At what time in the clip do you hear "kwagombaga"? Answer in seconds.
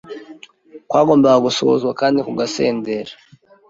0.89-1.37